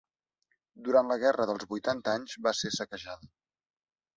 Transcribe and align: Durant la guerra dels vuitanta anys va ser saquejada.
Durant 0.87 1.11
la 1.13 1.17
guerra 1.25 1.47
dels 1.49 1.67
vuitanta 1.73 2.17
anys 2.21 2.35
va 2.49 2.55
ser 2.63 2.73
saquejada. 2.79 3.31